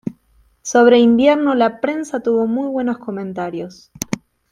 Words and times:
Sobre 0.63 0.97
Invierno 0.97 1.53
la 1.53 1.79
prensa 1.79 2.21
tuvo 2.21 2.47
muy 2.47 2.67
buenos 2.69 2.97
comentarios. 2.97 3.91